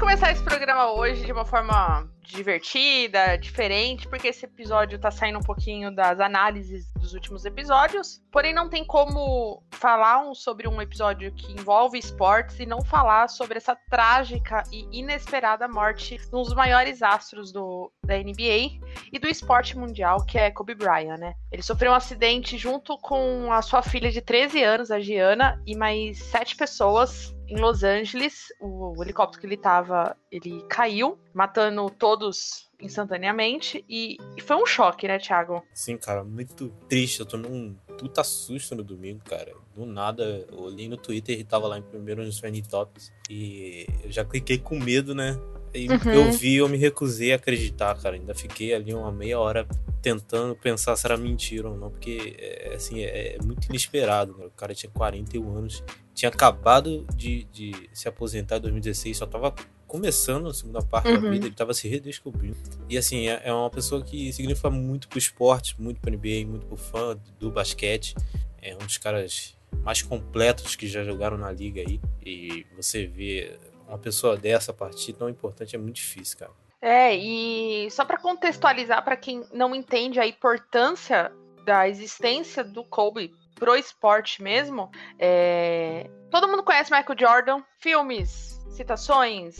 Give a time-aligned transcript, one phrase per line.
[0.00, 5.42] começar esse programa hoje de uma forma divertida, diferente, porque esse episódio tá saindo um
[5.42, 8.22] pouquinho das análises dos últimos episódios.
[8.32, 13.28] Porém, não tem como falar um, sobre um episódio que envolve esportes e não falar
[13.28, 18.80] sobre essa trágica e inesperada morte de um dos maiores astros do, da NBA
[19.12, 21.34] e do esporte mundial, que é Kobe Bryant, né?
[21.52, 25.76] Ele sofreu um acidente junto com a sua filha de 13 anos, a Gianna, e
[25.76, 28.46] mais sete pessoas em Los Angeles.
[28.60, 33.84] O, helicóptero que ele estava, ele caiu, matando todos instantaneamente.
[33.88, 35.62] E, e, foi um choque, né, Thiago?
[35.74, 37.20] Sim, cara, muito triste.
[37.20, 39.52] Eu tô num puta susto no domingo, cara.
[39.74, 43.12] Do nada, eu olhei no Twitter e tava lá em primeiro nos Trending Tops.
[43.28, 45.38] E eu já cliquei com medo, né?
[45.72, 46.12] E uhum.
[46.12, 48.16] eu vi, eu me recusei a acreditar, cara.
[48.16, 49.66] Ainda fiquei ali uma meia hora
[50.02, 54.36] tentando pensar se era mentira ou não, porque é, assim, é, é muito inesperado.
[54.36, 54.46] Né?
[54.46, 55.84] O cara tinha 41 anos,
[56.20, 59.54] tinha acabado de, de se aposentar em 2016, só tava
[59.86, 61.18] começando a segunda parte uhum.
[61.22, 62.58] da vida, ele tava se redescobrindo.
[62.90, 66.66] E assim, é, é uma pessoa que significa muito pro esporte, muito pro NBA, muito
[66.66, 68.14] pro fã do basquete.
[68.60, 71.98] É um dos caras mais completos que já jogaram na liga aí.
[72.22, 76.52] E você vê uma pessoa dessa partir tão importante é muito difícil, cara.
[76.82, 81.32] É, e só para contextualizar para quem não entende a importância
[81.64, 86.10] da existência do Kobe pro esporte mesmo, é...
[86.30, 89.58] todo mundo conhece Michael Jordan, filmes, citações,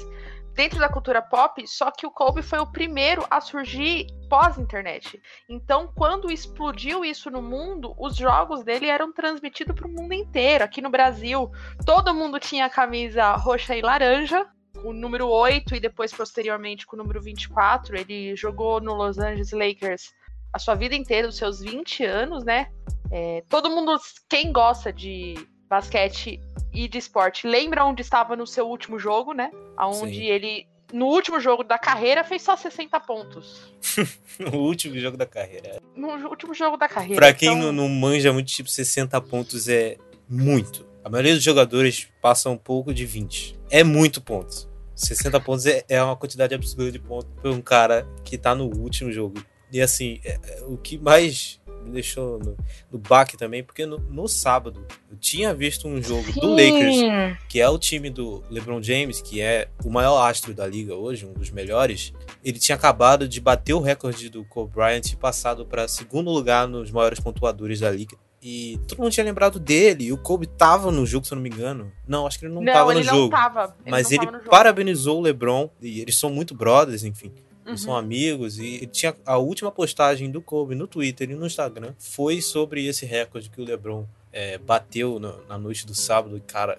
[0.55, 5.21] dentro da cultura pop, só que o Kobe foi o primeiro a surgir pós-internet.
[5.49, 10.65] Então, quando explodiu isso no mundo, os jogos dele eram transmitidos para o mundo inteiro.
[10.65, 11.51] Aqui no Brasil,
[11.85, 14.47] todo mundo tinha a camisa roxa e laranja,
[14.85, 17.97] o número 8 e depois posteriormente com o número 24.
[17.97, 20.13] Ele jogou no Los Angeles Lakers
[20.53, 22.71] a sua vida inteira, os seus 20 anos, né?
[23.11, 23.97] É, todo mundo,
[24.29, 25.35] quem gosta de
[25.69, 26.41] basquete
[26.73, 29.51] e de esporte, lembra onde estava no seu último jogo, né?
[29.79, 30.25] Onde Sim.
[30.25, 33.73] ele, no último jogo da carreira, fez só 60 pontos.
[34.39, 35.81] no último jogo da carreira.
[35.97, 37.17] No último jogo da carreira.
[37.17, 37.73] Pra quem então...
[37.73, 39.97] não, não manja muito, tipo, 60 pontos é
[40.29, 40.87] muito.
[41.05, 43.59] A maioria dos jogadores passa um pouco de 20.
[43.71, 44.69] É muito pontos.
[44.95, 48.67] 60 pontos é, é uma quantidade absurda de pontos para um cara que tá no
[48.67, 49.43] último jogo.
[49.73, 52.57] E assim, é, é, o que mais deixou no,
[52.91, 56.41] no baque também, porque no, no, sábado eu tinha visto um jogo Sim.
[56.41, 60.67] do Lakers, que é o time do LeBron James, que é o maior astro da
[60.67, 62.13] liga hoje, um dos melhores.
[62.45, 66.67] Ele tinha acabado de bater o recorde do Kobe Bryant e passado para segundo lugar
[66.69, 68.17] nos maiores pontuadores da liga.
[68.43, 70.05] E todo mundo tinha lembrado dele.
[70.05, 71.93] E o Kobe tava no jogo, se eu não me engano.
[72.09, 73.31] Não, acho que ele não, não tava no não jogo.
[73.31, 73.77] Tava.
[73.85, 75.69] Ele mas ele parabenizou o LeBron.
[75.81, 77.33] E eles são muito brothers, enfim.
[77.71, 77.77] Uhum.
[77.77, 78.59] São amigos.
[78.59, 83.07] E tinha a última postagem do Kobe no Twitter e no Instagram foi sobre esse
[83.07, 86.37] recorde que o LeBron é, bateu na, na, noite do sábado.
[86.37, 86.79] E, cara,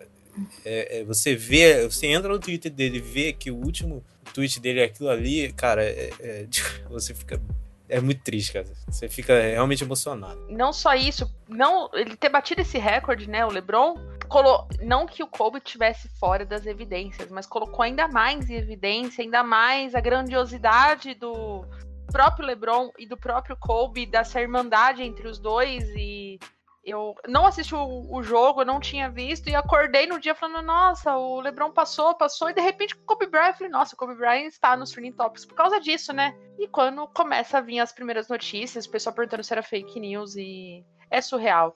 [0.65, 4.03] é, é, você vê, você entra no Twitter dele e vê que o último
[4.33, 6.47] tweet dele é aquilo ali, cara, é, é
[6.89, 7.41] você fica
[7.91, 8.65] é muito triste, cara.
[8.87, 10.39] Você fica realmente emocionado.
[10.49, 13.95] Não só isso, não ele ter batido esse recorde, né, o LeBron,
[14.27, 14.67] colo...
[14.81, 19.43] não que o Kobe tivesse fora das evidências, mas colocou ainda mais em evidência, ainda
[19.43, 21.65] mais a grandiosidade do
[22.11, 26.39] próprio LeBron e do próprio Kobe, dessa irmandade entre os dois e
[26.83, 30.65] eu não assisti o, o, jogo, eu não tinha visto, e acordei no dia falando,
[30.65, 33.97] nossa, o LeBron passou, passou, e de repente o Kobe Bryant, eu falei, nossa, o
[33.97, 36.35] Kobe Bryant está nos Trending Topics por causa disso, né?
[36.57, 40.35] E quando começa a vir as primeiras notícias, o pessoal perguntando se era fake news,
[40.35, 41.75] e é surreal.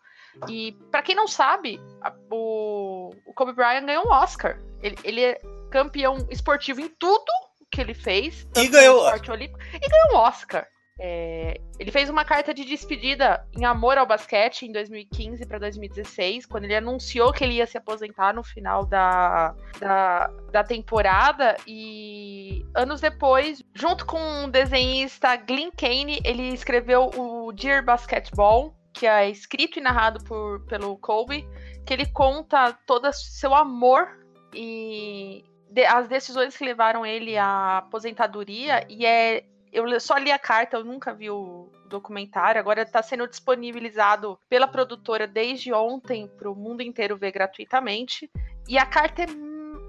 [0.49, 4.59] E para quem não sabe, a, o, o, Kobe Bryant ganhou um Oscar.
[4.81, 5.41] Ele, ele é
[5.71, 7.31] campeão esportivo em tudo
[7.71, 8.47] que ele fez.
[8.55, 10.67] E ganhou, e ganhou um Oscar.
[10.97, 16.45] É, ele fez uma carta de despedida em amor ao basquete em 2015 para 2016,
[16.45, 21.57] quando ele anunciou que ele ia se aposentar no final da, da, da, temporada.
[21.67, 29.05] E anos depois, junto com o desenhista Glenn Kane, ele escreveu o Dear Basketball, que
[29.05, 31.45] é escrito e narrado por, pelo Kobe,
[31.85, 34.17] que ele conta todo seu amor
[34.53, 35.43] e
[35.89, 38.85] as decisões que levaram ele à aposentadoria.
[38.89, 39.43] E é
[39.75, 42.59] eu só li a carta, eu nunca vi o documentário.
[42.59, 48.29] Agora está sendo disponibilizado pela produtora desde ontem para o mundo inteiro ver gratuitamente.
[48.67, 49.25] E a carta é,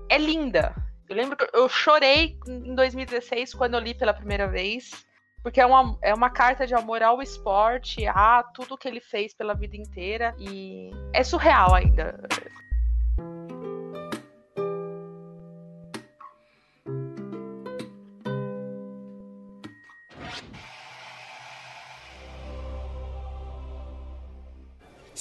[0.09, 0.75] é linda.
[1.09, 5.07] Eu lembro que eu chorei em 2016 quando eu li pela primeira vez.
[5.41, 9.33] Porque é uma, é uma carta de amor ao esporte, a tudo que ele fez
[9.33, 10.35] pela vida inteira.
[10.41, 12.21] E é surreal ainda.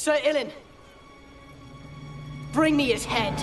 [0.05, 0.51] Sir Ilin,
[2.53, 3.33] bring me his head.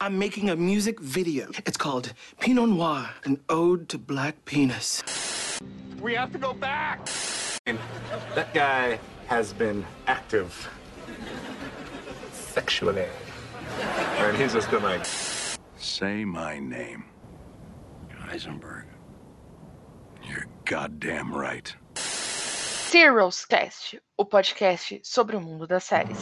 [0.00, 1.50] I'm making a music video.
[1.66, 5.02] It's called Pinot Noir, an ode to black penis.
[6.00, 7.08] We have to go back.
[8.36, 10.70] That guy has been active
[12.32, 13.08] sexually.
[13.80, 15.04] And he's just been like,
[15.76, 17.06] say my name,
[18.28, 18.84] Eisenberg.
[20.28, 21.74] You're goddamn right.
[21.96, 26.18] Serials Cast, o podcast sobre o mundo das séries.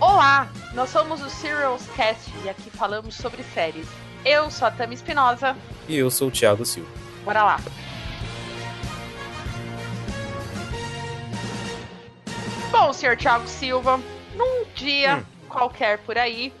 [0.00, 3.86] Olá, nós somos o Serials Cast e aqui falamos sobre séries.
[4.24, 5.56] Eu sou a Tami Espinosa.
[5.88, 6.90] E eu sou o Thiago Silva.
[7.24, 7.60] Bora lá.
[12.86, 14.00] Bom, senhor Thiago Silva,
[14.36, 15.24] num dia Hum.
[15.48, 16.52] qualquer por aí,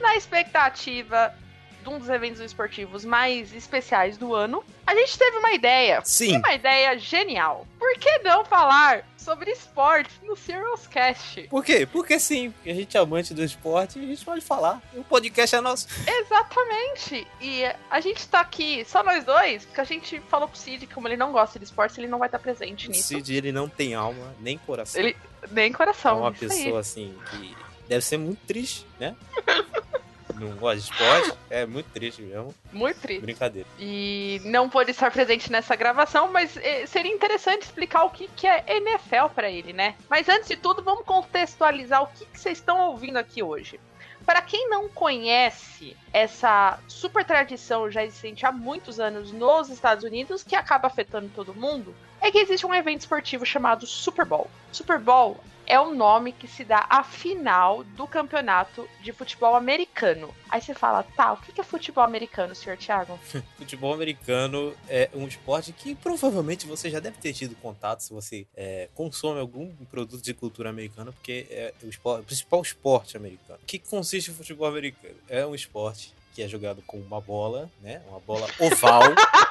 [0.00, 1.34] na expectativa
[1.82, 6.00] de um dos eventos esportivos mais especiais do ano, a gente teve uma ideia.
[6.04, 6.36] Sim.
[6.38, 7.66] Uma ideia genial.
[7.76, 11.42] Por que não falar sobre esportes no Serials Cast?
[11.48, 11.86] Por quê?
[11.86, 14.82] Porque sim, porque a gente é amante do esporte e a gente pode falar.
[14.94, 15.88] O podcast é nosso.
[16.06, 17.26] Exatamente.
[17.40, 20.94] E a gente tá aqui, só nós dois, porque a gente falou pro Cid que
[20.94, 23.08] como ele não gosta de esportes, ele não vai estar presente O nisso.
[23.08, 25.00] Cid, ele não tem alma, nem coração.
[25.00, 25.16] Ele
[25.50, 26.20] nem é coração.
[26.20, 26.48] uma isso aí.
[26.48, 27.56] pessoa, assim, que
[27.88, 29.16] deve ser muito triste, né?
[30.38, 32.54] não gosta de esporte, é muito triste mesmo.
[32.72, 33.22] Muito triste.
[33.22, 33.68] Brincadeira.
[33.78, 38.46] E não pôde estar presente nessa gravação, mas eh, seria interessante explicar o que, que
[38.46, 39.94] é NFL pra ele, né?
[40.08, 43.80] Mas antes de tudo, vamos contextualizar o que, que vocês estão ouvindo aqui hoje.
[44.24, 50.42] Para quem não conhece essa super tradição já existente há muitos anos nos Estados Unidos,
[50.42, 54.48] que acaba afetando todo mundo, é que existe um evento esportivo chamado Super Bowl.
[54.72, 60.34] Super Bowl é o nome que se dá à final do campeonato de futebol americano.
[60.48, 63.18] Aí você fala, tá, o que é futebol americano, senhor Thiago?
[63.56, 68.46] Futebol americano é um esporte que provavelmente você já deve ter tido contato se você
[68.56, 73.58] é, consome algum produto de cultura americana, porque é o, esporte- o principal esporte americano.
[73.62, 75.14] O que consiste o futebol americano?
[75.28, 78.02] É um esporte que é jogado com uma bola, né?
[78.08, 79.02] Uma bola oval,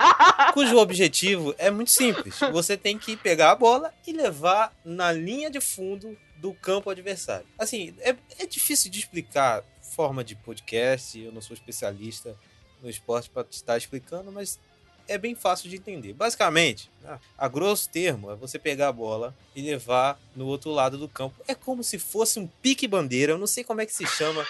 [0.53, 2.37] cujo objetivo é muito simples.
[2.51, 7.47] Você tem que pegar a bola e levar na linha de fundo do campo adversário.
[7.57, 12.35] Assim, é, é difícil de explicar forma de podcast, eu não sou especialista
[12.81, 14.59] no esporte para estar explicando, mas
[15.07, 16.13] é bem fácil de entender.
[16.13, 20.97] Basicamente, né, a grosso termo, é você pegar a bola e levar no outro lado
[20.97, 21.35] do campo.
[21.47, 24.45] É como se fosse um pique-bandeira, eu não sei como é que se chama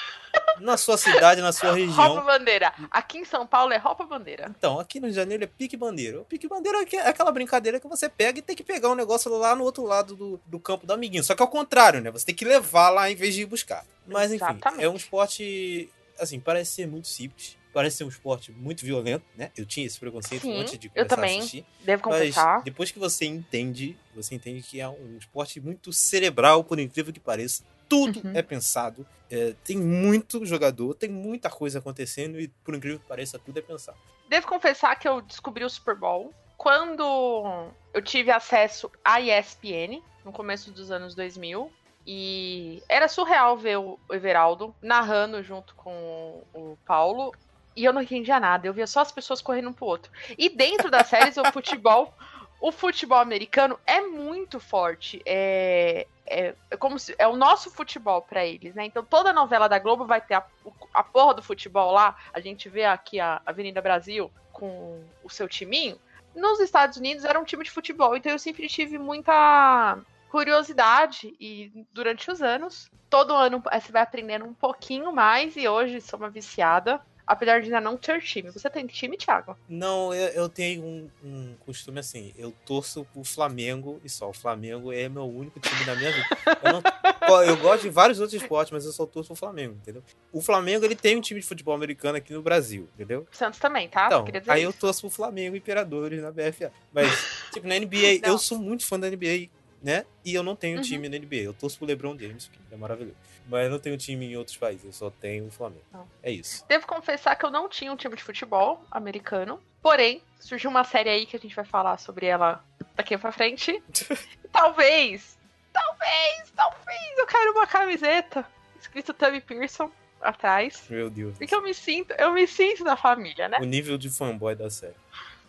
[0.60, 2.26] na sua cidade, na sua Roupa região.
[2.26, 2.74] bandeira.
[2.92, 4.54] Aqui em São Paulo é roupa bandeira.
[4.58, 6.22] Então, aqui no Rio de Janeiro é pique-bandeira.
[6.22, 8.96] O pique-bandeira é que- é aquela brincadeira que você pega e tem que pegar um
[8.96, 11.24] negócio lá no outro lado do, do campo do amiguinho.
[11.24, 12.12] Só que ao contrário, né?
[12.12, 13.86] Você tem que levar lá em vez de ir buscar.
[14.08, 14.84] Mas enfim, Exatamente.
[14.84, 15.90] é um esporte,
[16.20, 17.58] assim, parece ser muito simples.
[17.74, 19.50] Parece ser um esporte muito violento, né?
[19.58, 21.36] Eu tinha esse preconceito Sim, antes de eu começar também.
[21.36, 21.66] a assistir.
[21.84, 22.62] Devo Mas confessar.
[22.62, 27.20] depois que você entende, você entende que é um esporte muito cerebral, por incrível que
[27.20, 27.64] pareça.
[27.94, 28.34] Tudo Uhum.
[28.36, 29.06] é pensado.
[29.32, 33.62] é, tem muito jogador, tem muita coisa acontecendo e, por incrível que pareça, tudo é
[33.64, 33.98] pensado.
[34.30, 40.32] Devo confessar que eu descobri o Super Bowl quando eu tive acesso à ESPN, no
[40.32, 41.72] começo dos anos 2000.
[42.06, 47.34] E era surreal ver o Everaldo narrando junto com o Paulo.
[47.76, 50.12] E eu não entendia nada, eu via só as pessoas correndo um pro outro.
[50.38, 52.14] E dentro das séries, o futebol,
[52.62, 55.22] o futebol americano é muito forte.
[55.26, 58.86] É, é, é como se é o nosso futebol pra eles, né?
[58.86, 60.46] Então toda novela da Globo vai ter a,
[60.94, 62.16] a porra do futebol lá.
[62.34, 66.00] A gente vê aqui a Avenida Brasil com o seu timinho.
[66.36, 70.00] Nos Estados Unidos era um time de futebol, então eu sempre tive muita
[70.30, 76.02] curiosidade e durante os anos, todo ano você vai aprendendo um pouquinho mais e hoje
[76.02, 78.50] sou uma viciada, apesar de ainda não ter time.
[78.52, 79.58] Você tem time, Thiago?
[79.68, 84.30] Não, eu, eu tenho um, um costume assim, eu torço pro Flamengo e só.
[84.30, 86.28] O Flamengo é meu único time na minha vida.
[86.62, 86.84] Eu, não-
[87.44, 90.04] eu gosto de vários outros esportes, mas eu só torço pro Flamengo, entendeu?
[90.32, 93.28] O Flamengo, ele tem um time de futebol americano aqui no Brasil, entendeu?
[93.32, 94.08] Santos também, tá?
[94.08, 94.80] Então, aí eu isso.
[94.80, 96.72] torço pro Flamengo Imperadores na BFA.
[96.92, 97.10] Mas,
[97.52, 98.30] tipo, na NBA, Não.
[98.34, 99.50] eu sou muito fã da NBA,
[99.84, 100.06] né?
[100.24, 100.82] E eu não tenho Uhum.
[100.84, 101.36] time na NBA.
[101.44, 103.18] Eu torço pro LeBron James, que é maravilhoso.
[103.48, 105.84] Mas eu não tenho time em outros países, eu só tenho o Flamengo.
[105.92, 106.08] Não.
[106.24, 106.66] É isso.
[106.68, 109.62] Devo confessar que eu não tinha um time de futebol americano.
[109.82, 112.64] Porém, surgiu uma série aí que a gente vai falar sobre ela
[112.96, 113.84] daqui pra frente.
[114.54, 115.38] Talvez,
[115.74, 118.46] talvez, talvez eu caia numa camiseta
[118.80, 120.84] escrito Tammy Pearson atrás.
[120.90, 121.38] Meu Deus.
[121.38, 123.58] Porque eu me sinto, eu me sinto da família, né?
[123.60, 124.96] O nível de fanboy da série.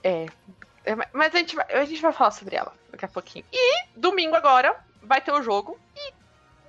[0.03, 0.27] É.
[0.85, 3.45] é, Mas a gente, vai, a gente vai falar sobre ela daqui a pouquinho.
[3.53, 5.79] E domingo agora vai ter o jogo.
[5.97, 6.13] E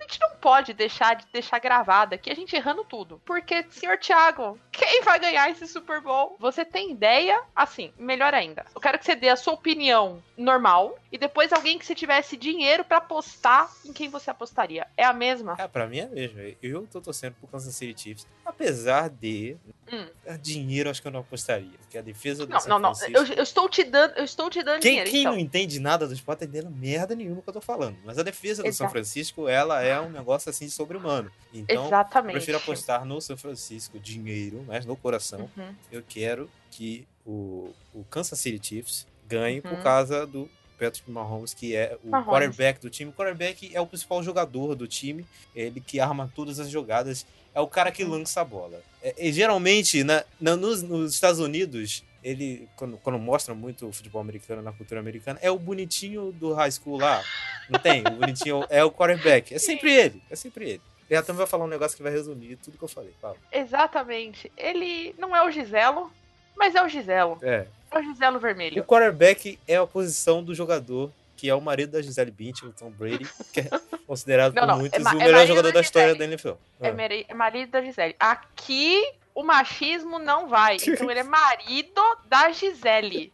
[0.06, 3.20] gente não pode deixar de deixar gravada aqui a gente errando tudo.
[3.26, 6.36] Porque, senhor Thiago, quem vai ganhar esse Super Bowl?
[6.40, 7.42] Você tem ideia?
[7.56, 8.64] Assim, melhor ainda.
[8.76, 12.38] Eu quero que você dê a sua opinião normal e depois alguém que você tivesse
[12.38, 14.86] dinheiro para apostar em quem você apostaria.
[14.96, 15.56] É a mesma?
[15.58, 16.40] É, pra mim é mesmo.
[16.62, 18.28] Eu tô torcendo pro Kansas City Chiefs.
[18.46, 19.58] Apesar de.
[19.92, 20.08] Hum.
[20.42, 21.78] Dinheiro acho que eu não apostaria.
[21.80, 22.92] Porque a defesa do Não, não, não.
[23.14, 25.10] Eu, eu estou te dando, eu estou te dando Quem, dinheiro.
[25.10, 25.34] quem então.
[25.34, 27.98] não entende nada do esporte tá entendendo merda nenhuma que eu tô falando.
[28.04, 28.92] Mas a defesa do São Exato.
[28.92, 31.32] Francisco, ela é um negócio assim sobre-humano.
[31.54, 32.34] Então, eu Exatamente.
[32.34, 35.50] prefiro apostar no São Francisco dinheiro, mas no coração.
[35.58, 35.74] Uhum.
[35.92, 39.70] Eu quero que o, o Kansas City Chiefs ganhe Uhum.
[39.72, 42.28] por causa do Patrick Mahomes, que é o Mahomes.
[42.30, 43.10] quarterback do time.
[43.10, 45.26] O quarterback é o principal jogador do time,
[45.56, 48.12] ele que arma todas as jogadas, é o cara que Uhum.
[48.12, 48.82] lança a bola.
[49.02, 53.94] É, e geralmente, na, na- nos, nos Estados Unidos, ele, quando, quando mostra muito o
[53.94, 57.24] futebol americano na cultura americana, é o bonitinho do high school lá.
[57.70, 58.02] Não tem?
[58.08, 59.54] O bonitinho é o quarterback.
[59.54, 60.22] É sempre ele.
[60.30, 60.82] É sempre ele.
[61.10, 63.14] Ele também vai falar um negócio que vai resumir tudo que eu falei.
[63.22, 63.36] Fala.
[63.52, 64.52] Exatamente.
[64.58, 66.12] Ele não é o Giselo,
[66.56, 67.38] mas é o Giselo.
[67.42, 67.68] É.
[67.92, 68.84] É o Giselo O vermelho.
[68.84, 72.90] quarterback é a posição do jogador que é o marido da Gisele Bündchen, o Tom
[72.90, 73.70] Brady, que é
[74.08, 76.54] considerado Não, por não, muitos é o é melhor jogador da da história da NFL.
[76.82, 77.24] É, Ah.
[77.28, 78.16] é marido da Gisele.
[78.20, 79.04] Aqui
[79.34, 80.78] o machismo não vai.
[80.88, 83.34] Então ele é marido da Gisele.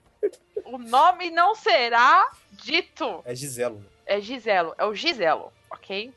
[0.65, 3.21] O nome não será dito.
[3.23, 3.83] É Giselo.
[4.05, 6.13] É Giselo, é o Giselo, ok?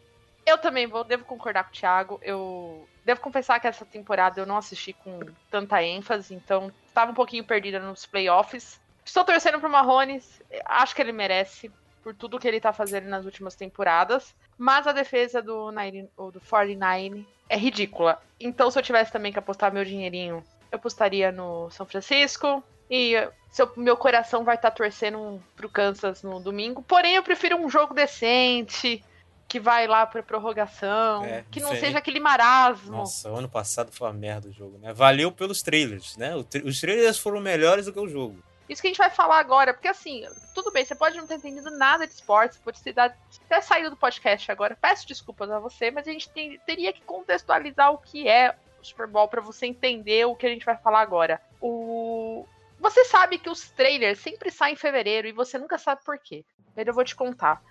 [0.46, 2.20] Eu também vou, devo concordar com o Thiago.
[2.22, 7.14] Eu devo confessar que essa temporada eu não assisti com tanta ênfase, então estava um
[7.14, 8.80] pouquinho perdida nos playoffs.
[9.04, 11.70] Estou torcendo pro Marrones, acho que ele merece
[12.02, 16.30] por tudo que ele tá fazendo nas últimas temporadas, mas a defesa do, 90 ou
[16.30, 18.20] do 49 é ridícula.
[18.38, 22.62] Então se eu tivesse também que apostar meu dinheirinho, eu apostaria no São Francisco.
[22.90, 23.14] E
[23.50, 26.82] seu, meu coração vai estar torcendo pro Kansas no domingo.
[26.82, 29.02] Porém, eu prefiro um jogo decente,
[29.48, 32.96] que vai lá pra prorrogação, É, que não seja aquele marasmo.
[32.96, 34.92] Nossa, o ano passado foi uma merda o jogo, né?
[34.92, 36.34] Valeu pelos trailers, né?
[36.64, 38.42] Os trailers foram melhores do que o jogo.
[38.68, 40.24] Isso que a gente vai falar agora, porque assim,
[40.54, 43.14] tudo bem, você pode não ter entendido nada de esportes, pode ter dado,
[43.44, 44.76] até saído do podcast agora.
[44.80, 48.84] Peço desculpas a você, mas a gente tem- teria que contextualizar o que é o
[48.84, 51.40] Super Bowl pra você entender o que a gente vai falar agora.
[51.60, 52.46] O
[52.78, 56.44] você sabe que os trailers sempre saem em fevereiro e você nunca sabe por quê.
[56.76, 57.62] Mas eu vou te contar.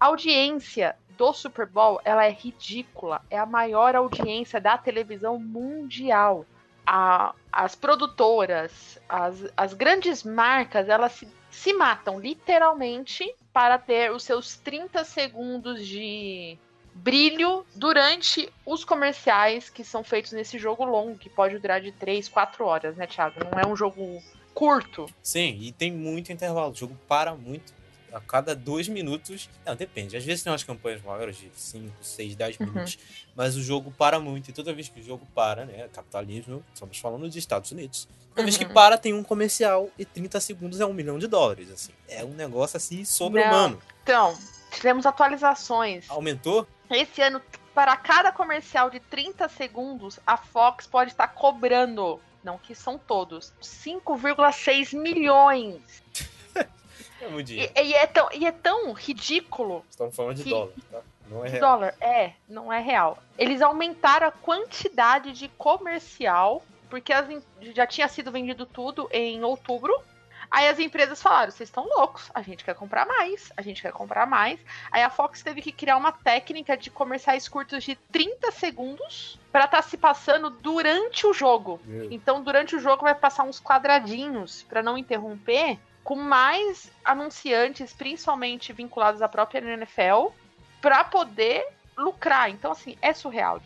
[0.00, 3.22] A audiência do Super Bowl, ela é ridícula.
[3.30, 6.44] É a maior audiência da televisão mundial.
[6.86, 14.22] A- as produtoras, as, as grandes marcas, elas se, se matam literalmente para ter os
[14.22, 16.58] seus 30 segundos de
[16.94, 22.28] brilho durante os comerciais que são feitos nesse jogo longo, que pode durar de 3,
[22.28, 23.40] 4 horas, né, Thiago?
[23.44, 24.22] Não é um jogo
[24.56, 25.06] curto.
[25.22, 26.72] Sim, e tem muito intervalo.
[26.72, 27.76] O jogo para muito.
[28.12, 29.50] A cada dois minutos.
[29.66, 30.16] Não, depende.
[30.16, 32.66] Às vezes tem umas campanhas maiores de 5, 6, 10 Uhum.
[32.66, 32.98] minutos.
[33.34, 34.48] Mas o jogo para muito.
[34.48, 35.86] E toda vez que o jogo para, né?
[35.92, 38.08] Capitalismo, estamos falando dos Estados Unidos.
[38.30, 38.72] Toda vez que Uhum.
[38.72, 41.70] para, tem um comercial e 30 segundos é um milhão de dólares.
[41.70, 41.92] Assim.
[42.08, 43.78] É um negócio assim sobre-humano.
[44.02, 44.34] Então,
[44.70, 46.08] tivemos atualizações.
[46.08, 46.66] Aumentou?
[46.88, 47.42] Esse ano,
[47.74, 53.52] para cada comercial de 30 segundos, a Fox pode estar cobrando, não que são todos,
[53.60, 55.80] 5,6 milhões.
[57.18, 57.72] É muito E, dinheiro.
[57.82, 59.82] e é tão, e é tão ridículo.
[59.88, 61.00] Estamos falando de que- dólar, tá?
[61.28, 61.60] Não é real.
[61.60, 63.18] dólar, é, não é real.
[63.38, 67.26] Eles aumentaram a quantidade de comercial, porque as
[67.74, 69.98] já tinha sido vendido tudo em outubro.
[70.50, 73.92] Aí as empresas falaram: vocês estão loucos, a gente quer comprar mais, a gente quer
[73.92, 74.58] comprar mais.
[74.90, 79.64] Aí a Fox teve que criar uma técnica de comerciais curtos de 30 segundos para
[79.64, 81.80] estar se passando durante o jogo.
[81.84, 82.10] Meu.
[82.10, 88.72] Então, durante o jogo, vai passar uns quadradinhos para não interromper, com mais anunciantes, principalmente
[88.72, 90.28] vinculados à própria NFL,
[90.80, 92.50] para poder lucrar.
[92.50, 93.60] Então, assim, é surreal.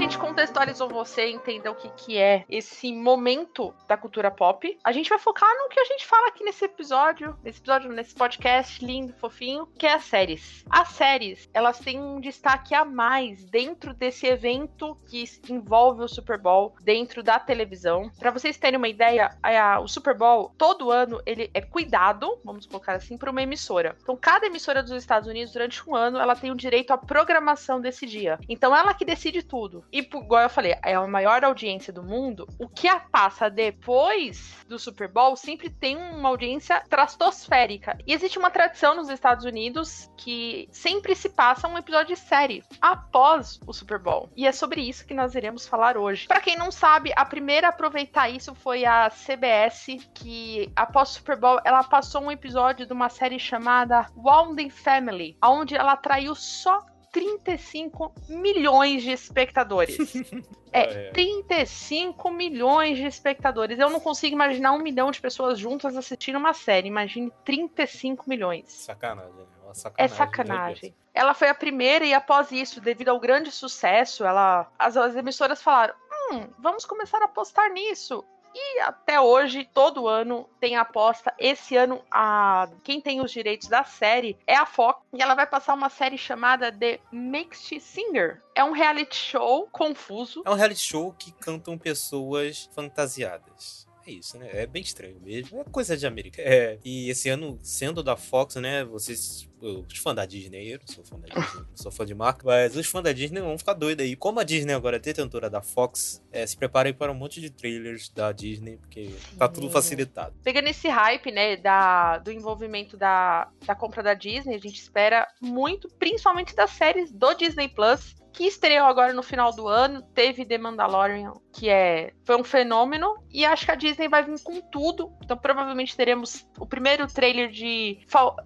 [0.00, 4.78] Gente contextualizou você, entendeu o que, que é esse momento da cultura pop.
[4.82, 8.14] A gente vai focar no que a gente fala aqui nesse episódio, nesse episódio, nesse
[8.14, 10.64] podcast lindo, fofinho, que é as séries.
[10.70, 16.38] As séries, elas têm um destaque a mais dentro desse evento que envolve o Super
[16.38, 18.10] Bowl, dentro da televisão.
[18.18, 22.64] Para vocês terem uma ideia, a- o Super Bowl, todo ano, ele é cuidado, vamos
[22.64, 23.94] colocar assim, por uma emissora.
[24.00, 27.82] Então, cada emissora dos Estados Unidos, durante um ano, ela tem o direito à programação
[27.82, 28.38] desse dia.
[28.48, 29.84] Então, ela que decide tudo.
[29.92, 32.46] E igual eu falei, é a maior audiência do mundo.
[32.58, 37.98] O que a passa depois do Super Bowl sempre tem uma audiência trastosférica.
[38.06, 42.62] E existe uma tradição nos Estados Unidos que sempre se passa um episódio de série
[42.80, 44.28] após o Super Bowl.
[44.36, 46.26] E é sobre isso que nós iremos falar hoje.
[46.26, 51.12] Para quem não sabe, a primeira a aproveitar isso foi a CBS, que após o
[51.14, 56.34] Super Bowl ela passou um episódio de uma série chamada Wounding Family, onde ela atraiu
[56.34, 59.96] só 35 milhões de espectadores.
[60.72, 63.76] É, 35 milhões de espectadores.
[63.80, 66.86] Eu não consigo imaginar um milhão de pessoas juntas assistindo uma série.
[66.86, 68.70] Imagine 35 milhões.
[68.70, 69.46] Sacanagem, né?
[69.64, 70.16] Uma É sacanagem.
[70.16, 70.94] sacanagem.
[71.12, 75.60] Ela foi a primeira e após isso, devido ao grande sucesso, ela, as, as emissoras
[75.60, 75.92] falaram:
[76.30, 78.24] hum, vamos começar a apostar nisso.
[78.54, 81.32] E até hoje, todo ano tem aposta.
[81.38, 85.00] Esse ano, a quem tem os direitos da série é a Fox.
[85.12, 88.42] E ela vai passar uma série chamada The Mixed Singer.
[88.54, 90.42] É um reality show confuso.
[90.44, 93.89] É um reality show que cantam pessoas fantasiadas.
[94.06, 94.48] É isso, né?
[94.52, 95.60] É bem estranho mesmo.
[95.60, 96.40] É coisa de América.
[96.40, 96.78] É.
[96.84, 98.84] E esse ano, sendo da Fox, né?
[98.84, 99.48] Vocês.
[99.60, 102.42] Os fãs da Disney, eu não sou fã da Disney, não sou fã de marca,
[102.46, 104.16] mas os fãs da Disney vão ficar doidos aí.
[104.16, 107.50] Como a Disney agora é detentora da Fox, é, se preparem para um monte de
[107.50, 109.72] trailers da Disney, porque tá tudo Sim.
[109.74, 110.34] facilitado.
[110.42, 115.28] Pegando esse hype, né, da, do envolvimento da, da compra da Disney, a gente espera
[115.42, 120.02] muito, principalmente das séries do Disney Plus, que estreou agora no final do ano.
[120.14, 124.40] Teve The Mandalorian, que é foi um fenômeno, e acho que a Disney vai vir
[124.42, 125.12] com tudo.
[125.22, 127.98] Então provavelmente teremos o primeiro trailer de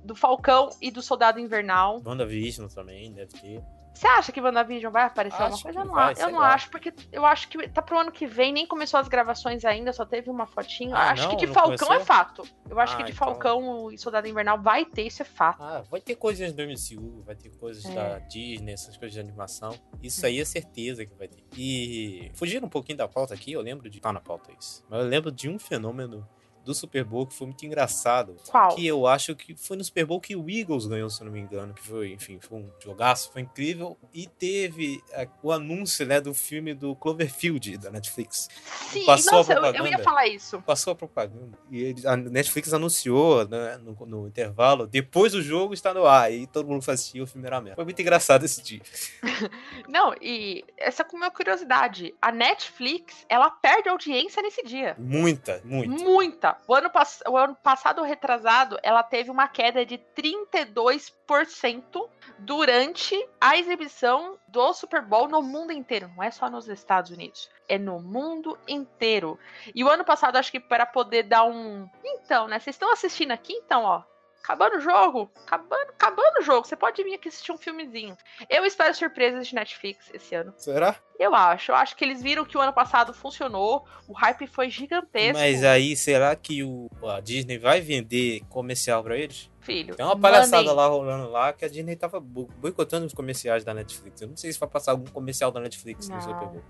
[0.05, 2.03] do Falcão e do Soldado Invernal.
[2.05, 3.63] WandaVision também deve ter.
[3.95, 5.79] Você acha que WandaVision vai aparecer Acho alguma coisa?
[5.79, 6.53] Eu não, vai, eu não lá.
[6.55, 9.93] acho, porque eu acho que tá pro ano que vem, nem começou as gravações ainda,
[9.93, 10.95] só teve uma fotinho.
[10.97, 11.37] Ah, acho não?
[11.37, 11.95] que de Falcão começou?
[11.95, 12.43] é fato.
[12.69, 15.63] Eu acho Ah, que de então- Falcão e Soldado Invernal vai ter, isso é fato.
[15.63, 17.95] Ah, vai ter coisas do MCU, vai ter coisas É.
[17.95, 19.79] da Disney, essas coisas de animação.
[20.03, 21.45] Isso aí é certeza que vai ter.
[21.57, 24.01] E fugindo um pouquinho da pauta aqui, eu lembro de.
[24.01, 24.85] Tá na pauta isso.
[24.91, 26.29] Mas eu lembro de um fenômeno
[26.65, 28.37] do Super Bowl que foi muito engraçado.
[28.49, 28.75] Qual?
[28.75, 31.33] Que eu acho que foi no Super Bowl que o Eagles ganhou, se eu não
[31.33, 31.75] me engano.
[31.75, 33.97] Que foi, enfim, foi um jogaço, foi incrível.
[34.13, 38.49] E teve é, o anúncio, né, do filme do Cloverfield, da Netflix.
[38.91, 39.91] Sim, passou a nossa, eu, eu propaganda.
[39.91, 40.63] ia falar isso.
[40.63, 41.59] Passou a propaganda.
[41.71, 46.33] E a Netflix anunciou né, no, no intervalo, depois do jogo está no ar.
[46.33, 47.77] E todo mundo foi assistir, o filme era merda.
[47.77, 48.81] Foi muito engraçado esse dia.
[49.89, 52.15] Não, e essa é com uma curiosidade.
[52.21, 54.97] A Netflix, ela perde audiência nesse dia.
[54.99, 56.05] Muita, muita.
[56.05, 56.54] Muita.
[56.67, 63.57] O ano, pass- o ano passado retrasado, ela teve uma queda de 32% durante a
[63.57, 66.11] exibição do Super Bowl no mundo inteiro.
[66.17, 67.49] Não é só nos Estados Unidos.
[67.69, 69.39] É no mundo inteiro.
[69.75, 71.89] E o ano passado, acho que para poder dar um.
[72.05, 72.59] Então, né?
[72.59, 74.03] Vocês estão assistindo aqui, então, ó.
[74.45, 75.31] Acabando o jogo.
[75.47, 76.67] Acabando, acabando o jogo.
[76.67, 78.15] Você pode vir aqui assistir um filmezinho.
[78.51, 80.53] Eu espero surpresas de Netflix esse ano.
[80.59, 80.97] Será?
[81.19, 81.73] Eu acho.
[81.73, 83.87] Eu acho que eles viram que o ano passado funcionou.
[84.07, 85.39] O hype foi gigantesco.
[85.39, 89.51] Mas aí, será que o, a Disney vai vender comercial pra eles?
[89.61, 89.95] Filho.
[89.95, 93.73] Tem uma palhaçada lá rolando lá que a Disney tava bo- boicotando os comerciais da
[93.73, 94.21] Netflix.
[94.21, 96.21] Eu não sei se vai passar algum comercial da Netflix no Não.
[96.23, 96.63] Super Bowl.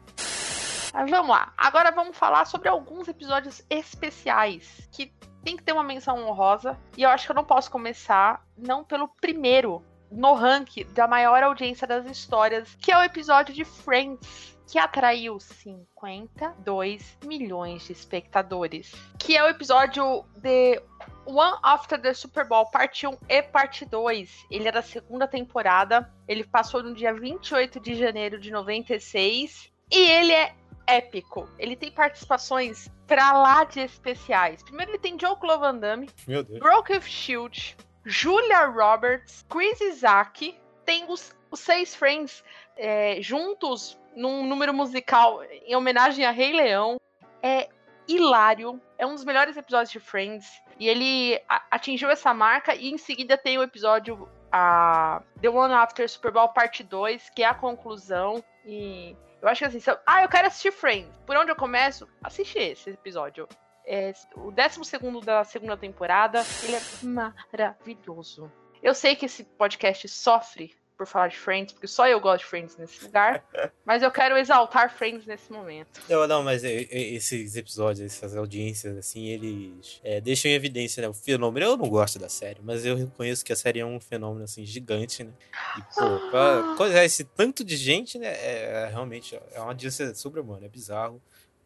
[0.93, 1.53] Mas vamos lá.
[1.57, 5.13] Agora vamos falar sobre alguns episódios especiais que
[5.45, 6.79] tem que ter uma menção honrosa.
[6.97, 11.43] E eu acho que eu não posso começar não pelo primeiro no ranking da maior
[11.43, 18.95] audiência das histórias, que é o episódio de Friends, que atraiu 52 milhões de espectadores.
[19.19, 20.81] Que é o episódio de
[21.27, 24.47] One After the Super Bowl, parte 1 e parte 2.
[24.51, 26.11] Ele é da segunda temporada.
[26.27, 29.71] Ele passou no dia 28 de janeiro de 96.
[29.91, 30.55] E ele é
[30.87, 31.49] épico.
[31.59, 34.62] Ele tem participações pra lá de especiais.
[34.62, 36.59] Primeiro ele tem Joe Van Damme, Meu Deus.
[36.59, 40.59] Brooke Shield, Julia Roberts, Chris Isaac.
[40.85, 42.44] Tem os, os seis Friends
[42.77, 47.01] é, juntos num número musical em homenagem a Rei Leão.
[47.42, 47.68] É
[48.07, 48.81] hilário.
[48.99, 50.47] É um dos melhores episódios de Friends.
[50.79, 52.75] E ele atingiu essa marca.
[52.75, 57.42] E em seguida tem o episódio a The One After Super Bowl Parte 2, que
[57.42, 58.42] é a conclusão.
[58.64, 61.15] E eu acho que assim, eu, ah, eu quero assistir Friends.
[61.27, 62.09] Por onde eu começo?
[62.23, 63.47] Assiste esse episódio.
[63.87, 66.43] É o 12 da segunda temporada.
[66.63, 68.51] Ele é maravilhoso.
[68.83, 72.51] Eu sei que esse podcast sofre por falar de Friends, porque só eu gosto de
[72.51, 73.45] Friends nesse lugar.
[73.85, 76.01] mas eu quero exaltar Friends nesse momento.
[76.09, 81.14] Não, não, mas esses episódios, essas audiências, assim, eles é, deixam em evidência né, o
[81.14, 81.67] fenômeno.
[81.67, 84.64] Eu não gosto da série, mas eu reconheço que a série é um fenômeno, assim,
[84.64, 85.33] gigante, né?
[85.79, 90.14] E, pô, pra coisar esse tanto de gente, né, é, é realmente é uma audiência
[90.14, 91.21] sobre-humana, é bizarro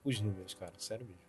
[0.05, 1.28] os números, cara, sério mesmo.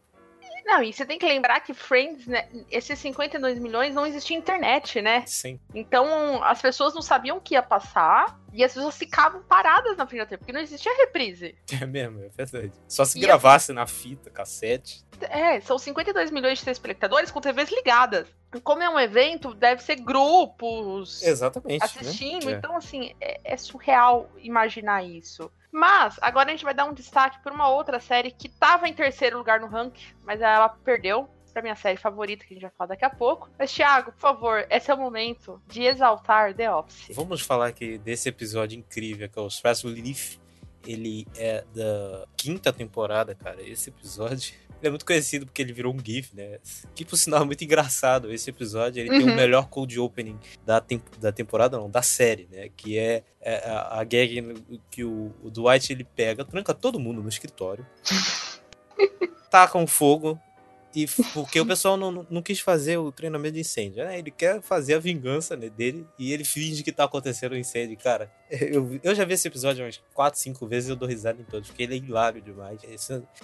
[0.66, 5.02] Não, e você tem que lembrar que Friends, né, esses 52 milhões não existia internet,
[5.02, 5.24] né?
[5.26, 5.60] Sim.
[5.74, 10.06] Então as pessoas não sabiam o que ia passar e as pessoas ficavam paradas na
[10.08, 11.56] frente da TV, porque não existia reprise.
[11.82, 12.74] É mesmo, é verdade.
[12.88, 15.06] Só se E gravasse na fita, cassete.
[15.22, 18.28] É, são 52 milhões de telespectadores com TVs ligadas.
[18.64, 21.84] Como é um evento, deve ser grupos Exatamente.
[21.84, 22.48] assistindo.
[22.48, 22.54] Né?
[22.54, 22.56] É.
[22.56, 25.52] Então, assim, é, é surreal imaginar isso.
[25.72, 28.94] Mas, agora a gente vai dar um destaque para uma outra série que tava em
[28.94, 32.72] terceiro lugar no ranking, mas ela perdeu pra minha série favorita, que a gente vai
[32.78, 33.50] falar daqui a pouco.
[33.58, 37.16] Mas, Thiago, por favor, esse é o momento de exaltar The Office.
[37.16, 40.38] Vamos falar aqui desse episódio incrível, que é o Stress Relief.
[40.86, 43.62] Ele é da quinta temporada, cara.
[43.62, 46.60] Esse episódio ele é muito conhecido porque ele virou um GIF, né?
[46.96, 48.32] Que por sinal é muito engraçado.
[48.32, 49.34] Esse episódio ele tem Uhum.
[49.34, 52.70] o melhor cold opening da, tem- da temporada, não, da série, né?
[52.76, 54.56] Que é, é a, a gag
[54.90, 57.86] que o, o Dwight ele pega, tranca todo mundo no escritório,
[59.50, 60.40] taca um fogo.
[60.96, 64.18] E porque o pessoal não, não- quis fazer o treinamento de incêndio, né?
[64.18, 67.96] Ele quer fazer a vingança né, dele e ele finge que tá acontecendo um incêndio.
[67.98, 71.40] Cara, eu, eu já vi esse episódio umas 4, 5 vezes e eu dou risada
[71.40, 72.82] em todos, porque ele é hilário demais.
[72.84, 72.96] É,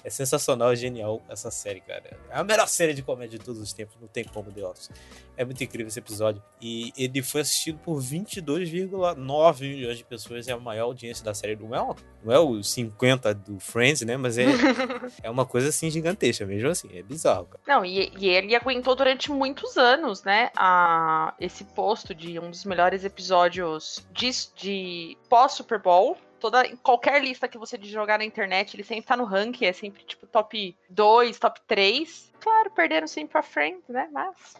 [0.03, 2.17] é sensacional, é genial essa série, cara.
[2.31, 4.89] É a melhor série de comédia de todos os tempos, não tem como The Office.
[5.37, 6.41] É muito incrível esse episódio.
[6.59, 11.55] E ele foi assistido por 22,9 milhões de pessoas, é a maior audiência da série.
[11.55, 14.17] Não é, uma- não é os 50 do Friends, né?
[14.17, 14.45] Mas é,
[15.23, 16.87] é uma coisa assim gigantesca, mesmo assim.
[16.93, 17.34] É bizarro,
[17.67, 20.51] Não, e, e ele aguentou durante muitos anos, né?
[20.55, 26.17] A, esse posto de um dos melhores episódios de, de pós-Super Bowl.
[26.39, 30.03] Toda, qualquer lista que você jogar na internet, ele sempre tá no ranking, é sempre
[30.03, 32.31] tipo top 2, top 3.
[32.39, 34.07] Claro, perderam sempre pra Friends, né?
[34.11, 34.55] Mas.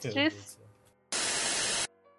[0.12, 0.61] Diz.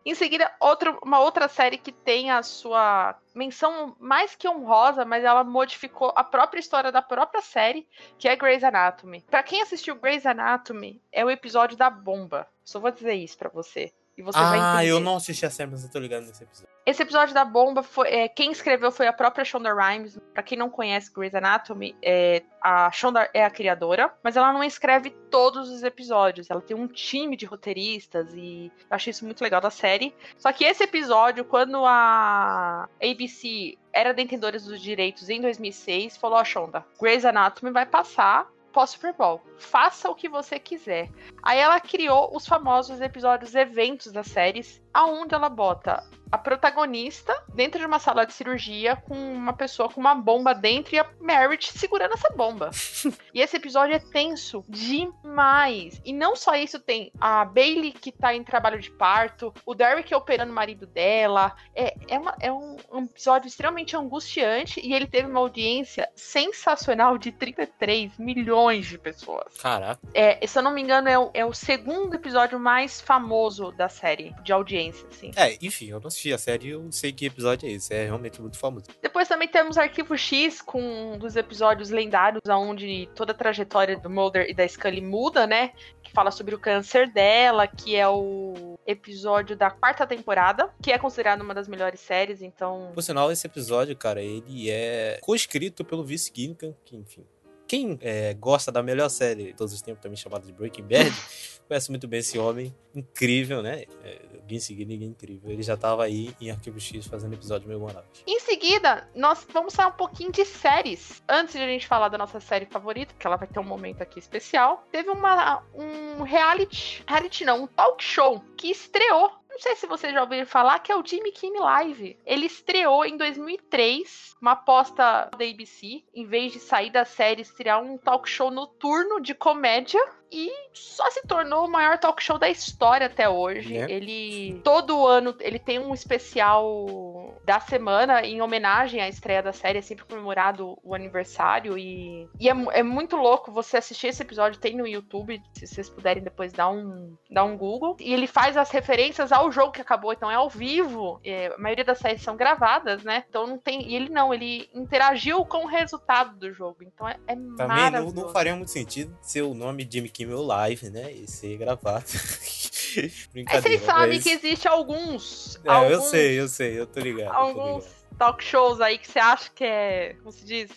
[0.06, 5.24] Em seguida, outro, uma outra série que tem a sua menção mais que honrosa, mas
[5.24, 7.88] ela modificou a própria história da própria série,
[8.18, 9.22] que é Grey's Anatomy.
[9.30, 12.48] Pra quem assistiu Grey's Anatomy, é o episódio da bomba.
[12.66, 13.94] Só vou dizer isso pra você.
[14.16, 14.92] E você vai Ah, entender.
[14.92, 16.72] eu não assisti a série, mas eu tô ligado nesse episódio.
[16.86, 18.10] Esse episódio da bomba foi.
[18.10, 20.20] é, quem escreveu foi a própria Shonda Rhimes.
[20.34, 24.64] Pra quem não conhece Grey's Anatomy, é, a Shonda é a criadora, mas ela não
[24.64, 26.50] escreve todos os episódios.
[26.52, 30.14] Ela tem um time de roteiristas e eu achei isso muito legal da série.
[30.38, 36.44] Só que esse episódio, quando a ABC era detentora dos direitos em 2006, falou: Ó,
[36.44, 39.40] Shonda, Grey's Anatomy vai passar pós-Super Bowl.
[39.58, 41.10] Faça o que você quiser.
[41.42, 47.80] Aí ela criou os famosos episódios eventos das séries, aonde ela bota a protagonista dentro
[47.80, 51.72] de uma sala de cirurgia com uma pessoa com uma bomba dentro e a Merit
[51.78, 52.72] segurando essa bomba.
[53.32, 56.02] e esse episódio é tenso demais.
[56.04, 60.14] E não só isso, tem a Bailey que tá em trabalho de parto, o Derek
[60.16, 61.56] operando o marido dela.
[61.76, 67.16] É, é, uma- é um, um episódio extremamente angustiante e ele teve uma audiência sensacional
[67.20, 69.56] de 33 milhões de pessoas.
[69.62, 70.02] Caraca.
[70.16, 73.88] É, se eu não me engano, é o, é o segundo episódio mais famoso da
[73.88, 75.30] série, de audiência, assim.
[75.36, 77.94] É, enfim, eu não assisti a série eu sei que episódio é esse.
[77.94, 78.86] É realmente muito famoso.
[79.02, 80.82] Depois também temos Arquivo X, com
[81.14, 85.72] um dos episódios lendários, onde toda a trajetória do Mulder e da Scully muda, né?
[86.02, 90.98] Que fala sobre o câncer dela, que é o episódio da quarta temporada, que é
[90.98, 92.92] considerado uma das melhores séries, então.
[92.94, 97.26] Por sinal, esse episódio, cara, ele é co-escrito pelo Vince Gilligan, que, enfim...
[97.68, 101.14] Quem é, gosta da melhor série de todos os tempos, também chamada de Breaking Bad,
[101.68, 103.86] conhece muito bem esse homem incrível, né?
[104.04, 105.50] É, Vince Gilligan é incrível.
[105.50, 108.06] Ele já tava aí em Arquivo X fazendo episódio memorável.
[108.28, 111.24] Em seguida, nós vamos falar um pouquinho de séries.
[111.28, 114.02] Antes de a gente falar da nossa série favorita, que ela vai ter um momento
[114.02, 119.32] aqui especial, teve uma, um reality, reality não, um talk show que estreou.
[119.54, 122.18] Não sei se vocês já ouviram falar, que é o Jimmy Kimmel Live.
[122.26, 127.80] Ele estreou em 2003, uma aposta da ABC, em vez de sair da série, estrear
[127.80, 130.04] um talk show noturno de comédia.
[130.34, 133.78] E só se tornou o maior talk show da história até hoje.
[133.78, 133.86] Né?
[133.88, 139.78] Ele todo ano ele tem um especial da semana em homenagem à estreia da série,
[139.78, 144.60] é sempre comemorado o aniversário e, e é, é muito louco você assistir esse episódio,
[144.60, 147.96] tem no YouTube, se vocês puderem depois dar um, dar um Google.
[148.00, 151.20] E ele faz as referências ao jogo que acabou, então é ao vivo.
[151.24, 153.24] é, a maioria das séries são gravadas, né?
[153.30, 153.88] Então não tem.
[153.88, 156.78] E ele não, ele interagiu com o resultado do jogo.
[156.82, 158.16] Então é, é Também não, maravilhoso.
[158.16, 161.12] não faria muito sentido ser o nome Jimmy Kimmel Live, né?
[161.12, 162.06] E ser gravado.
[163.34, 163.62] Brincadeira.
[163.68, 165.60] vocês sabem mas- que existe alguns.
[165.66, 167.28] É, eu alguns- sei, eu sei, eu tô ligado.
[167.28, 168.18] eu tô alguns ligado.
[168.18, 170.70] talk shows aí que você acha que é, como se diz,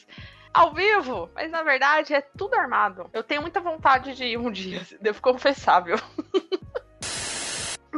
[0.55, 3.11] ao vivo, mas na verdade é tudo armado.
[3.13, 5.97] Eu tenho muita vontade de ir um dia, devo confessar, viu?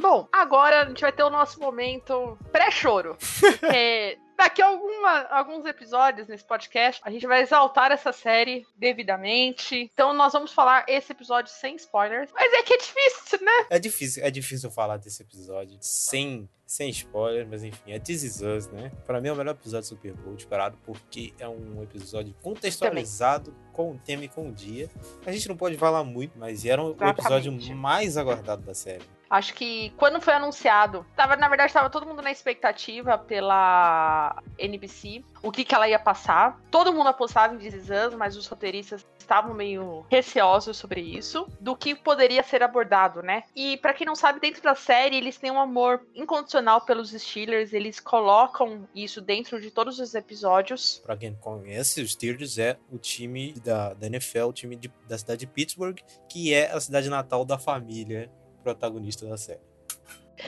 [0.00, 3.16] Bom, agora a gente vai ter o nosso momento pré-choro.
[3.40, 9.90] Porque daqui a alguma, alguns episódios nesse podcast, a gente vai exaltar essa série devidamente.
[9.92, 12.30] Então nós vamos falar esse episódio sem spoilers.
[12.32, 13.66] Mas é que é difícil, né?
[13.68, 18.40] É difícil, é difícil falar desse episódio sem, sem spoiler, mas enfim, é This Is
[18.40, 18.92] Us, né?
[19.04, 23.52] Pra mim é o melhor episódio do Super Bowl disparado, porque é um episódio contextualizado
[23.72, 24.88] com o tema e com o dia.
[25.26, 29.17] A gente não pode falar muito, mas era o episódio mais aguardado da série.
[29.30, 35.22] Acho que quando foi anunciado, tava, na verdade, tava todo mundo na expectativa pela NBC,
[35.42, 36.58] o que, que ela ia passar.
[36.70, 41.94] Todo mundo apostava em This mas os roteiristas estavam meio receosos sobre isso, do que
[41.94, 43.42] poderia ser abordado, né?
[43.54, 47.74] E pra quem não sabe, dentro da série, eles têm um amor incondicional pelos Steelers,
[47.74, 51.02] eles colocam isso dentro de todos os episódios.
[51.04, 55.18] Pra quem conhece, os Steelers é o time da, da NFL, o time de- da
[55.18, 58.30] cidade de Pittsburgh, que é a cidade natal da família
[58.68, 59.60] protagonista da série.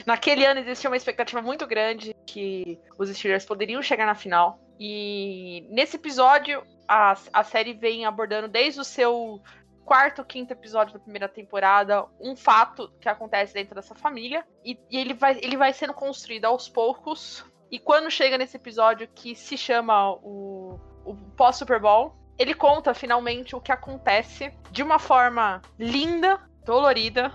[0.05, 4.59] Naquele ano existia uma expectativa muito grande que os Steelers poderiam chegar na final.
[4.79, 9.41] E nesse episódio, a, a série vem abordando desde o seu
[9.83, 14.45] quarto, quinto episódio da primeira temporada um fato que acontece dentro dessa família.
[14.63, 17.43] E, e ele, vai, ele vai sendo construído aos poucos.
[17.69, 23.55] E quando chega nesse episódio que se chama o, o pós-Super Bowl, ele conta finalmente
[23.55, 27.31] o que acontece de uma forma linda, dolorida,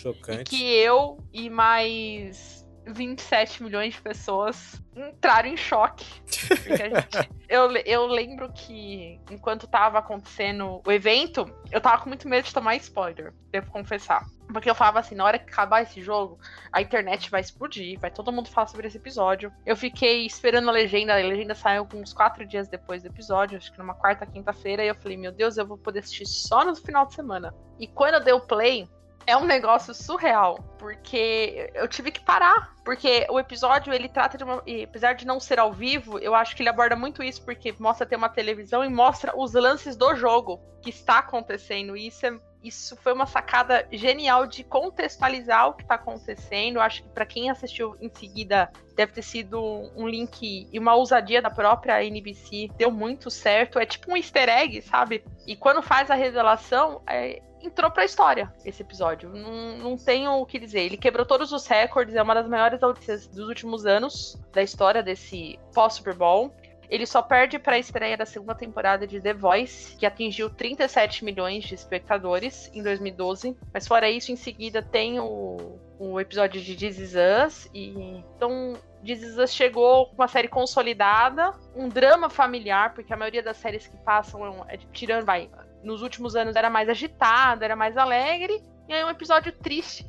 [0.00, 0.44] e Chocante.
[0.50, 6.04] que eu e mais 27 milhões de pessoas entraram em choque.
[6.26, 12.44] Gente- eu, eu lembro que enquanto tava acontecendo o evento, eu tava com muito medo
[12.46, 14.24] de tomar spoiler, devo confessar.
[14.52, 16.38] Porque eu falava assim, na hora que acabar esse jogo,
[16.72, 19.52] a internet vai explodir, vai todo mundo falar sobre esse episódio.
[19.64, 23.70] Eu fiquei esperando a legenda, a legenda saiu uns quatro dias depois do episódio, acho
[23.70, 26.74] que numa quarta, quinta-feira, e eu falei, meu Deus, eu vou poder assistir só no
[26.74, 27.54] final de semana.
[27.78, 28.88] E quando eu dei o play,
[29.26, 34.44] é um negócio surreal, porque eu tive que parar, porque o episódio ele trata de
[34.44, 37.74] uma, apesar de não ser ao vivo, eu acho que ele aborda muito isso porque
[37.78, 41.96] mostra ter uma televisão e mostra os lances do jogo que está acontecendo.
[41.96, 46.80] E isso é isso foi uma sacada genial de contextualizar o que tá acontecendo.
[46.80, 49.60] Acho que para quem assistiu em seguida deve ter sido
[49.96, 52.68] um link e uma ousadia da própria NBC.
[52.76, 53.78] Deu muito certo.
[53.78, 55.24] É tipo um easter egg, sabe?
[55.46, 59.30] E quando faz a revelação, é, entrou pra história esse episódio.
[59.30, 60.80] Não, não tenho o que dizer.
[60.80, 65.02] Ele quebrou todos os recordes, é uma das maiores audiências dos últimos anos da história
[65.02, 66.54] desse pós-Super Bowl.
[66.90, 71.24] Ele só perde para a estreia da segunda temporada de The Voice, que atingiu 37
[71.24, 73.56] milhões de espectadores em 2012.
[73.72, 77.70] Mas fora isso, em seguida tem o, o episódio de This Is Us.
[77.72, 77.90] E,
[78.34, 83.42] então, This Is Us chegou com uma série consolidada, um drama familiar, porque a maioria
[83.42, 85.48] das séries que passam, é é, tirando, vai,
[85.82, 88.62] nos últimos anos era mais agitado, era mais alegre.
[88.88, 90.04] E aí um episódio triste.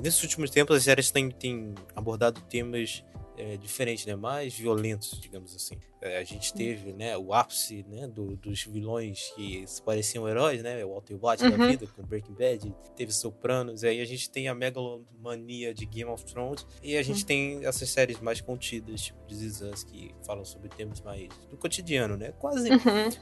[0.00, 3.04] Nesses últimos tempos as séries têm, têm abordado temas
[3.36, 4.14] é, diferentes, né?
[4.14, 5.76] Mais violentos, digamos assim.
[6.02, 10.62] É, a gente teve, né, o ápice, né, do- dos vilões que se pareciam heróis,
[10.62, 10.82] né?
[10.84, 11.66] O Walter White da Uhum.
[11.66, 16.24] vida, com Breaking Bad, teve Sopranos, aí a gente tem a megalomania de Game of
[16.24, 20.44] Thrones, e a gente tem essas séries mais contidas, tipo This Is Us, que falam
[20.44, 22.32] sobre temas mais do cotidiano, né?
[22.38, 22.70] Quase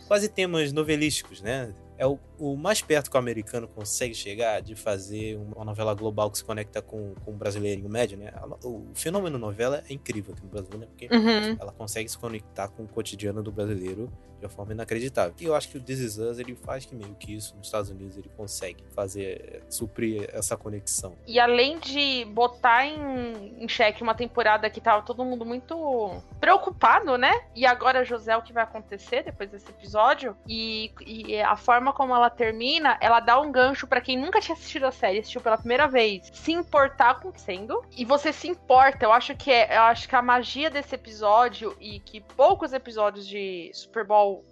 [0.07, 1.75] quase temas novelísticos, né?
[1.97, 6.31] É o, o mais perto que o americano consegue chegar de fazer uma novela global
[6.31, 8.33] que se conecta com, com o brasileirinho médio, né?
[8.47, 10.87] No- O, fenômeno novela é incrível aqui no Brasil, né?
[10.87, 11.57] Porque Uhum.
[11.59, 15.35] ela consegue se conectar com o cotidiano do brasileiro de uma forma inacreditável.
[15.41, 17.67] E eu acho que o This Is Us, ele faz que meio que isso nos
[17.67, 21.17] Estados Unidos ele consegue fazer, suprir essa conexão.
[21.27, 27.19] E além de botar em, em xeque uma temporada que tava todo mundo muito preocupado,
[27.19, 27.33] né?
[27.55, 30.37] E agora, José, o que vai acontecer depois desse episódio?
[30.47, 34.55] E, e a forma como ela termina, ela dá um gancho pra quem nunca tinha
[34.55, 37.83] assistido a série, assistiu pela primeira vez, se importar com o que sendo.
[37.97, 39.05] E você se importa.
[39.05, 42.21] Eu acho que é, eu acho que a magia desse episódio e que
[42.59, 44.45] poucos episódios de Super Bowl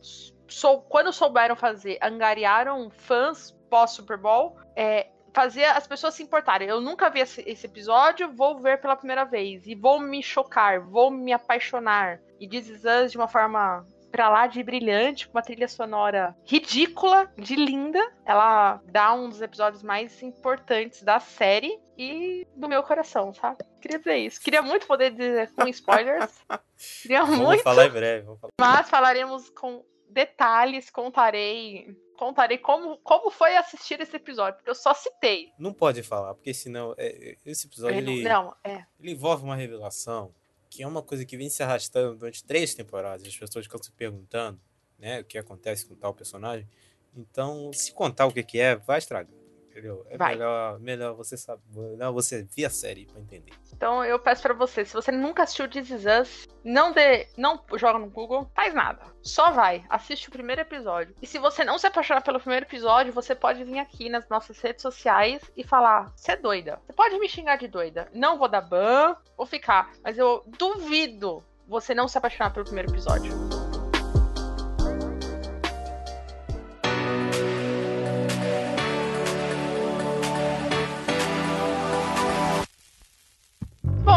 [0.47, 4.57] sou, quando souberam fazer, angariaram fãs pós Super Bowl.
[4.77, 6.69] É, fazer as pessoas se importarem.
[6.69, 9.67] Eu nunca vi esse, esse episódio, vou ver pela primeira vez.
[9.67, 12.21] E vou me chocar, vou me apaixonar.
[12.39, 16.37] E This Is Us de uma forma pra lá de brilhante, com uma trilha sonora
[16.45, 18.01] ridícula, de linda.
[18.25, 23.65] Ela dá um dos episódios mais importantes da série e do meu coração, sabe?
[23.81, 24.41] Queria dizer isso.
[24.41, 26.33] Queria muito poder dizer com spoilers.
[27.03, 28.27] Queria Vamos muito, falar em breve.
[28.27, 28.53] Falar.
[28.61, 31.97] mas falaremos com detalhes, contarei.
[32.19, 35.53] Contarei como, como foi assistir esse episódio, porque eu só citei.
[35.59, 38.87] Não pode falar, porque senão é, é, esse episódio ele, Não, é.
[38.99, 40.33] ele envolve uma revelação
[40.71, 43.27] que é uma coisa que vem se arrastando durante três temporadas.
[43.27, 44.59] As pessoas ficam se perguntando,
[44.99, 46.67] né, o que acontece com tal personagem.
[47.15, 49.33] Então, se contar o que que é, vai estragar.
[49.77, 50.07] Entendeu?
[50.09, 50.33] É Vai.
[50.33, 51.61] melhor, melhor você saber.
[51.69, 53.53] Melhor você ver a série pra entender.
[53.75, 57.63] Então eu peço pra você, se você nunca assistiu This Is Us, não dê, não
[57.75, 59.03] joga no Google, faz nada.
[59.21, 61.15] Só vai, assiste o primeiro episódio.
[61.21, 64.59] E se você não se apaixonar pelo primeiro episódio, você pode vir aqui nas nossas
[64.61, 66.81] redes sociais e falar: "Você é doida".
[66.87, 68.09] Você pode me xingar de doida.
[68.15, 72.91] Não vou dar ban, vou ficar, mas eu duvido você não se apaixonar pelo primeiro
[72.91, 73.46] episódio.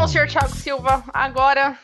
[0.09, 1.77] Senhor Thiago Silva, agora,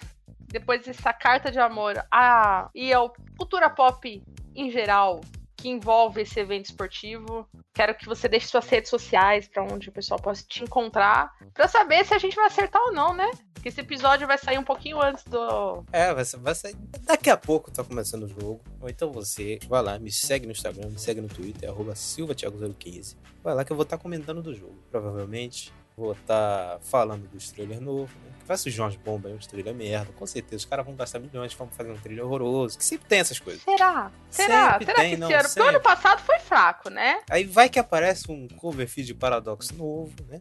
[0.47, 4.23] depois dessa carta de amor a, e ao cultura pop
[4.55, 5.21] em geral,
[5.55, 9.91] que envolve esse evento esportivo, quero que você deixe suas redes sociais para onde o
[9.91, 13.29] pessoal possa te encontrar, para saber se a gente vai acertar ou não, né?
[13.53, 15.83] Porque esse episódio vai sair um pouquinho antes do.
[15.91, 16.75] É, vai, vai sair.
[17.01, 18.59] Daqui a pouco tá começando o jogo.
[18.81, 23.17] Ou então você vai lá, me segue no Instagram, me segue no Twitter, arroba SilvaTiago015.
[23.43, 24.77] Vai lá que eu vou estar comentando do jogo.
[24.89, 28.31] Provavelmente vou estar falando dos trailers novos, né?
[28.45, 30.13] Vai surgir umas bombas aí, uns trailers merda.
[30.13, 32.77] Com certeza, os caras vão gastar milhões, vão fazer um trailer horroroso.
[32.77, 33.63] Que sempre tem essas coisas.
[33.63, 34.11] Será?
[34.29, 34.73] Será?
[34.73, 35.49] Sempre Será tem, que não, esse ano?
[35.49, 37.21] Porque o ano passado foi fraco, né?
[37.29, 40.39] Aí vai que aparece um cover feed de Paradox novo, né?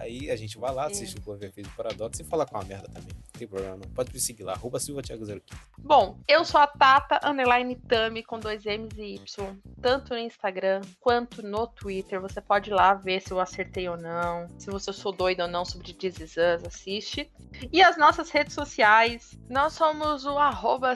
[0.00, 2.64] Aí a gente vai lá, assiste o cover feed de Paradox e fala com a
[2.64, 3.10] merda também.
[3.12, 3.90] Não tem problema, não.
[3.92, 5.42] Pode me seguir lá, arroba SilvaTiago015.
[5.78, 10.80] Bom, eu sou a Tata Underline Tami com dois M's e Y, tanto no Instagram
[10.98, 12.18] quanto no Twitter.
[12.18, 15.50] Você pode ir lá ver se eu acertei ou não, se você sou doida ou
[15.50, 17.30] não sobre This Is Us, assiste.
[17.70, 20.94] E as nossas redes sociais, nós somos o arroba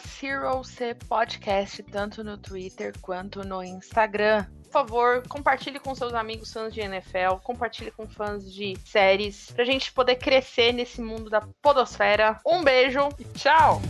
[1.06, 4.46] Podcast, tanto no Twitter quanto no Instagram.
[4.74, 9.92] Favor, compartilhe com seus amigos fãs de NFL, compartilhe com fãs de séries, pra gente
[9.92, 12.40] poder crescer nesse mundo da podosfera.
[12.44, 13.80] Um beijo e tchau!